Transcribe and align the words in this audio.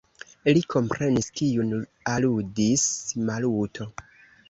Li 0.55 0.63
komprenis, 0.75 1.27
kiun 1.41 1.77
aludis 2.17 2.89
Maluto. 3.31 3.93